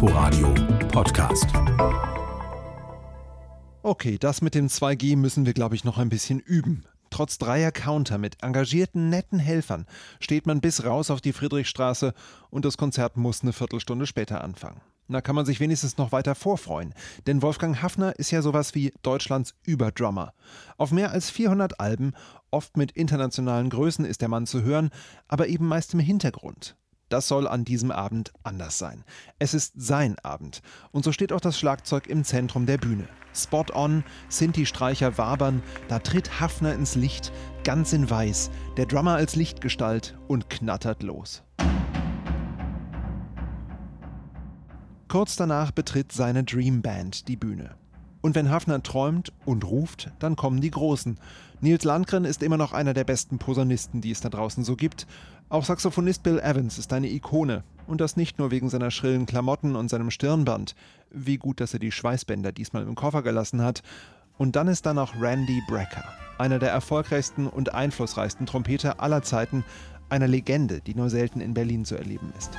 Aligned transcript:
Inforadio 0.00 0.54
Podcast. 0.92 1.46
Okay, 3.82 4.16
das 4.16 4.42
mit 4.42 4.54
dem 4.54 4.68
2G 4.68 5.16
müssen 5.16 5.44
wir, 5.44 5.54
glaube 5.54 5.74
ich, 5.74 5.82
noch 5.82 5.98
ein 5.98 6.08
bisschen 6.08 6.38
üben. 6.38 6.84
Trotz 7.10 7.36
dreier 7.38 7.72
Counter 7.72 8.16
mit 8.16 8.40
engagierten, 8.40 9.10
netten 9.10 9.40
Helfern 9.40 9.86
steht 10.20 10.46
man 10.46 10.60
bis 10.60 10.84
raus 10.84 11.10
auf 11.10 11.20
die 11.20 11.32
Friedrichstraße 11.32 12.14
und 12.48 12.64
das 12.64 12.76
Konzert 12.76 13.16
muss 13.16 13.42
eine 13.42 13.52
Viertelstunde 13.52 14.06
später 14.06 14.44
anfangen. 14.44 14.80
Da 15.08 15.20
kann 15.20 15.34
man 15.34 15.46
sich 15.46 15.58
wenigstens 15.58 15.98
noch 15.98 16.12
weiter 16.12 16.36
vorfreuen, 16.36 16.94
denn 17.26 17.42
Wolfgang 17.42 17.82
Hafner 17.82 18.16
ist 18.20 18.30
ja 18.30 18.40
sowas 18.40 18.76
wie 18.76 18.92
Deutschlands 19.02 19.56
Überdrummer. 19.64 20.32
Auf 20.76 20.92
mehr 20.92 21.10
als 21.10 21.28
400 21.28 21.80
Alben, 21.80 22.12
oft 22.52 22.76
mit 22.76 22.92
internationalen 22.92 23.68
Größen 23.68 24.04
ist 24.04 24.20
der 24.20 24.28
Mann 24.28 24.46
zu 24.46 24.62
hören, 24.62 24.90
aber 25.26 25.48
eben 25.48 25.66
meist 25.66 25.92
im 25.92 25.98
Hintergrund. 25.98 26.76
Das 27.08 27.28
soll 27.28 27.48
an 27.48 27.64
diesem 27.64 27.90
Abend 27.90 28.32
anders 28.42 28.78
sein. 28.78 29.04
Es 29.38 29.54
ist 29.54 29.74
sein 29.76 30.16
Abend. 30.22 30.60
Und 30.92 31.04
so 31.04 31.12
steht 31.12 31.32
auch 31.32 31.40
das 31.40 31.58
Schlagzeug 31.58 32.06
im 32.06 32.24
Zentrum 32.24 32.66
der 32.66 32.78
Bühne. 32.78 33.08
Spot 33.34 33.64
on, 33.72 34.04
Sinti-Streicher 34.28 35.16
wabern, 35.16 35.62
da 35.88 36.00
tritt 36.00 36.40
Hafner 36.40 36.74
ins 36.74 36.96
Licht, 36.96 37.32
ganz 37.64 37.92
in 37.92 38.10
weiß, 38.10 38.50
der 38.76 38.86
Drummer 38.86 39.14
als 39.14 39.36
Lichtgestalt 39.36 40.18
und 40.26 40.50
knattert 40.50 41.02
los. 41.02 41.42
Kurz 45.08 45.36
danach 45.36 45.70
betritt 45.70 46.12
seine 46.12 46.44
Dream 46.44 46.82
Band 46.82 47.28
die 47.28 47.36
Bühne. 47.36 47.76
Und 48.20 48.34
wenn 48.34 48.50
Hafner 48.50 48.82
träumt 48.82 49.32
und 49.44 49.64
ruft, 49.64 50.10
dann 50.18 50.36
kommen 50.36 50.60
die 50.60 50.70
Großen. 50.70 51.18
Nils 51.60 51.84
Landgren 51.84 52.24
ist 52.24 52.42
immer 52.42 52.56
noch 52.56 52.72
einer 52.72 52.94
der 52.94 53.04
besten 53.04 53.38
Posaunisten, 53.38 54.00
die 54.00 54.10
es 54.10 54.20
da 54.20 54.28
draußen 54.28 54.64
so 54.64 54.76
gibt. 54.76 55.06
Auch 55.48 55.64
Saxophonist 55.64 56.22
Bill 56.22 56.38
Evans 56.40 56.78
ist 56.78 56.92
eine 56.92 57.08
Ikone. 57.08 57.64
Und 57.86 58.00
das 58.00 58.16
nicht 58.16 58.38
nur 58.38 58.50
wegen 58.50 58.68
seiner 58.68 58.90
schrillen 58.90 59.24
Klamotten 59.24 59.74
und 59.74 59.88
seinem 59.88 60.10
Stirnband. 60.10 60.74
Wie 61.10 61.38
gut, 61.38 61.60
dass 61.60 61.72
er 61.72 61.80
die 61.80 61.92
Schweißbänder 61.92 62.52
diesmal 62.52 62.82
im 62.82 62.94
Koffer 62.94 63.22
gelassen 63.22 63.62
hat. 63.62 63.82
Und 64.36 64.56
dann 64.56 64.68
ist 64.68 64.86
da 64.86 64.94
noch 64.94 65.20
Randy 65.20 65.62
Brecker, 65.66 66.04
einer 66.38 66.58
der 66.58 66.70
erfolgreichsten 66.70 67.46
und 67.48 67.74
einflussreichsten 67.74 68.46
Trompeter 68.46 69.00
aller 69.00 69.22
Zeiten, 69.22 69.64
einer 70.10 70.28
Legende, 70.28 70.80
die 70.80 70.94
nur 70.94 71.10
selten 71.10 71.40
in 71.40 71.54
Berlin 71.54 71.84
zu 71.84 71.96
erleben 71.96 72.32
ist. 72.38 72.50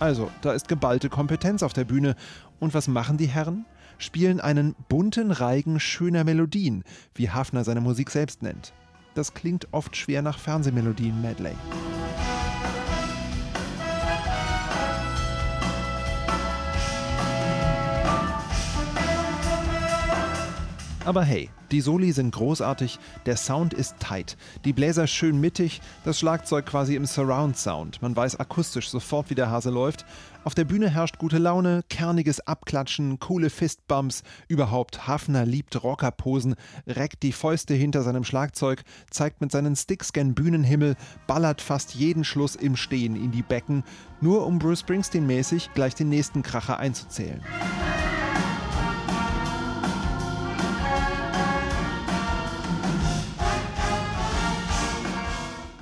Also, 0.00 0.30
da 0.40 0.52
ist 0.52 0.66
geballte 0.66 1.10
Kompetenz 1.10 1.62
auf 1.62 1.74
der 1.74 1.84
Bühne. 1.84 2.16
Und 2.58 2.72
was 2.74 2.88
machen 2.88 3.18
die 3.18 3.28
Herren? 3.28 3.66
Spielen 3.98 4.40
einen 4.40 4.74
bunten 4.88 5.30
Reigen 5.30 5.78
schöner 5.78 6.24
Melodien, 6.24 6.84
wie 7.14 7.28
Hafner 7.28 7.64
seine 7.64 7.82
Musik 7.82 8.10
selbst 8.10 8.42
nennt. 8.42 8.72
Das 9.14 9.34
klingt 9.34 9.68
oft 9.72 9.94
schwer 9.96 10.22
nach 10.22 10.38
Fernsehmelodien 10.38 11.20
Aber 21.10 21.24
hey, 21.24 21.50
die 21.72 21.80
Soli 21.80 22.12
sind 22.12 22.32
großartig, 22.32 23.00
der 23.26 23.36
Sound 23.36 23.74
ist 23.74 23.96
tight, 23.98 24.36
die 24.64 24.72
Bläser 24.72 25.08
schön 25.08 25.40
mittig, 25.40 25.80
das 26.04 26.20
Schlagzeug 26.20 26.66
quasi 26.66 26.94
im 26.94 27.04
Surround 27.04 27.58
Sound. 27.58 28.00
Man 28.00 28.14
weiß 28.14 28.38
akustisch 28.38 28.88
sofort, 28.88 29.28
wie 29.28 29.34
der 29.34 29.50
Hase 29.50 29.70
läuft. 29.70 30.06
Auf 30.44 30.54
der 30.54 30.66
Bühne 30.66 30.88
herrscht 30.88 31.18
gute 31.18 31.38
Laune, 31.38 31.82
kerniges 31.88 32.46
Abklatschen, 32.46 33.18
coole 33.18 33.50
Fistbumps. 33.50 34.22
Überhaupt, 34.46 35.08
Hafner 35.08 35.44
liebt 35.44 35.82
Rockerposen, 35.82 36.54
reckt 36.86 37.24
die 37.24 37.32
Fäuste 37.32 37.74
hinter 37.74 38.02
seinem 38.04 38.22
Schlagzeug, 38.22 38.84
zeigt 39.10 39.40
mit 39.40 39.50
seinen 39.50 39.74
Sticks 39.74 40.12
gen 40.12 40.34
Bühnenhimmel, 40.34 40.94
ballert 41.26 41.60
fast 41.60 41.96
jeden 41.96 42.22
Schluss 42.22 42.54
im 42.54 42.76
Stehen 42.76 43.16
in 43.16 43.32
die 43.32 43.42
Becken, 43.42 43.82
nur 44.20 44.46
um 44.46 44.60
Bruce 44.60 44.78
Springsteen 44.78 45.26
mäßig 45.26 45.70
gleich 45.74 45.96
den 45.96 46.08
nächsten 46.08 46.44
Kracher 46.44 46.78
einzuzählen. 46.78 47.42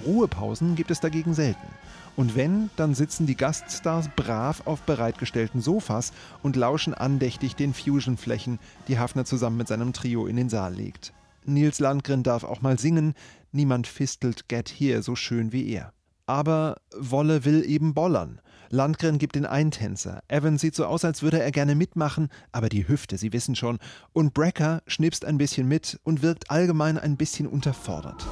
Ruhepausen 0.08 0.74
gibt 0.74 0.90
es 0.90 1.00
dagegen 1.00 1.34
selten. 1.34 1.68
Und 2.16 2.34
wenn, 2.34 2.70
dann 2.76 2.94
sitzen 2.94 3.26
die 3.26 3.36
Gaststars 3.36 4.08
brav 4.16 4.62
auf 4.64 4.80
bereitgestellten 4.80 5.60
Sofas 5.60 6.12
und 6.42 6.56
lauschen 6.56 6.94
andächtig 6.94 7.54
den 7.54 7.74
Fusion-Flächen, 7.74 8.58
die 8.88 8.98
Hafner 8.98 9.26
zusammen 9.26 9.58
mit 9.58 9.68
seinem 9.68 9.92
Trio 9.92 10.26
in 10.26 10.36
den 10.36 10.48
Saal 10.48 10.74
legt. 10.74 11.12
Nils 11.44 11.78
Landgren 11.78 12.22
darf 12.22 12.42
auch 12.42 12.62
mal 12.62 12.78
singen, 12.78 13.14
niemand 13.52 13.86
fistelt 13.86 14.48
Get 14.48 14.68
Here 14.68 15.02
so 15.02 15.14
schön 15.14 15.52
wie 15.52 15.68
er. 15.68 15.92
Aber 16.26 16.78
Wolle 16.98 17.44
will 17.44 17.64
eben 17.64 17.92
bollern. 17.94 18.40
Landgren 18.70 19.18
gibt 19.18 19.34
den 19.34 19.46
Eintänzer. 19.46 20.22
Evans 20.28 20.60
sieht 20.60 20.74
so 20.74 20.86
aus, 20.86 21.04
als 21.04 21.22
würde 21.22 21.40
er 21.40 21.52
gerne 21.52 21.74
mitmachen, 21.74 22.30
aber 22.52 22.68
die 22.68 22.88
Hüfte, 22.88 23.16
Sie 23.18 23.32
wissen 23.32 23.56
schon. 23.56 23.78
Und 24.12 24.34
Brecker 24.34 24.82
schnipst 24.86 25.24
ein 25.24 25.38
bisschen 25.38 25.68
mit 25.68 26.00
und 26.02 26.22
wirkt 26.22 26.50
allgemein 26.50 26.98
ein 26.98 27.16
bisschen 27.16 27.46
unterfordert. 27.46 28.26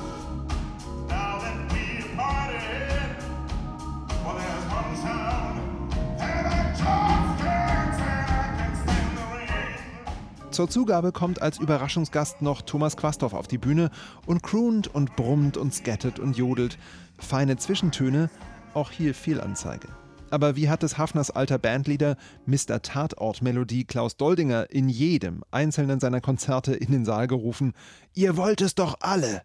Zur 10.56 10.71
Zugabe 10.71 11.12
kommt 11.12 11.43
als 11.43 11.59
Überraschungsgast 11.59 12.41
noch 12.41 12.62
Thomas 12.62 12.97
Quasthoff 12.97 13.34
auf 13.34 13.47
die 13.47 13.59
Bühne 13.59 13.91
und 14.25 14.43
croont 14.43 14.89
und 14.89 15.15
brummt 15.15 15.59
und 15.59 15.75
skattet 15.75 16.19
und 16.19 16.39
jodelt. 16.39 16.78
Feine 17.19 17.59
Zwischentöne, 17.59 18.31
auch 18.72 18.91
hier 18.91 19.15
viel 19.15 19.39
Anzeige. 19.39 19.87
Aber 20.31 20.56
wie 20.56 20.71
hat 20.71 20.83
es 20.83 20.97
Hafners 20.97 21.31
alter 21.31 21.59
Bandleader 21.59 22.16
Mr. 22.47 22.81
Tatort-Melodie 22.81 23.84
Klaus 23.84 24.16
Doldinger 24.16 24.71
in 24.71 24.89
jedem 24.89 25.45
einzelnen 25.50 26.00
seiner 26.00 26.22
Konzerte 26.22 26.72
in 26.72 26.91
den 26.91 27.05
Saal 27.05 27.27
gerufen? 27.27 27.75
Ihr 28.15 28.39
wollt 28.39 28.62
es 28.62 28.75
doch 28.75 28.97
alle! 29.00 29.43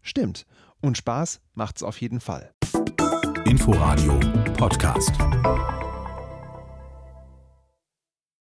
Stimmt. 0.00 0.46
Und 0.80 0.96
Spaß 0.96 1.40
macht's 1.54 1.82
auf 1.82 2.00
jeden 2.00 2.20
Fall. 2.20 2.52
Inforadio 3.46 4.20
Podcast. 4.56 5.10